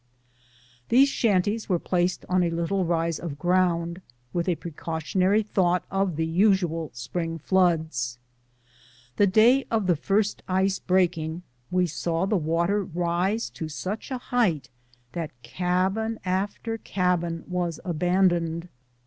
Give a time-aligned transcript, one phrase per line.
[0.89, 4.01] These shanties were placed on a little rise of ground,
[4.33, 8.17] with a precautionary thought of the usual spring floods.
[9.17, 14.17] The day of the first ice breaking we saw the water rise to such a
[14.17, 14.71] height
[15.11, 18.69] that cabin after cabin w^as abandoned.